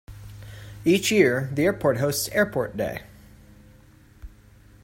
Each 0.83 1.11
year, 1.11 1.51
the 1.53 1.65
airport 1.65 1.97
hosts 1.97 2.27
Airport 2.29 2.75
Day. 2.75 3.03